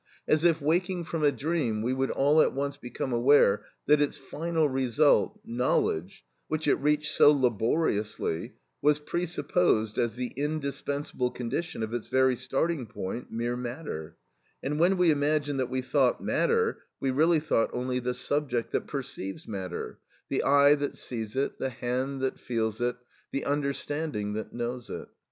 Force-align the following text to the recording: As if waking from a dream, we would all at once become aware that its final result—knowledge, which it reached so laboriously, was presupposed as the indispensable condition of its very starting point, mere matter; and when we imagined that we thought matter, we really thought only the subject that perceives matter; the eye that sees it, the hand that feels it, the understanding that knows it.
As 0.27 0.43
if 0.43 0.59
waking 0.59 1.03
from 1.03 1.23
a 1.23 1.31
dream, 1.31 1.83
we 1.83 1.93
would 1.93 2.09
all 2.09 2.41
at 2.41 2.53
once 2.53 2.75
become 2.75 3.13
aware 3.13 3.65
that 3.85 4.01
its 4.01 4.17
final 4.17 4.67
result—knowledge, 4.67 6.25
which 6.47 6.67
it 6.67 6.73
reached 6.77 7.11
so 7.13 7.31
laboriously, 7.31 8.55
was 8.81 8.97
presupposed 8.97 9.99
as 9.99 10.15
the 10.15 10.33
indispensable 10.35 11.29
condition 11.29 11.83
of 11.83 11.93
its 11.93 12.07
very 12.07 12.35
starting 12.35 12.87
point, 12.87 13.31
mere 13.31 13.55
matter; 13.55 14.17
and 14.63 14.79
when 14.79 14.97
we 14.97 15.11
imagined 15.11 15.59
that 15.59 15.69
we 15.69 15.81
thought 15.81 16.19
matter, 16.19 16.79
we 16.99 17.11
really 17.11 17.39
thought 17.39 17.69
only 17.71 17.99
the 17.99 18.15
subject 18.15 18.71
that 18.71 18.87
perceives 18.87 19.47
matter; 19.47 19.99
the 20.29 20.41
eye 20.41 20.73
that 20.73 20.97
sees 20.97 21.35
it, 21.35 21.59
the 21.59 21.69
hand 21.69 22.21
that 22.21 22.39
feels 22.39 22.81
it, 22.81 22.95
the 23.31 23.45
understanding 23.45 24.33
that 24.33 24.51
knows 24.51 24.89
it. 24.89 25.07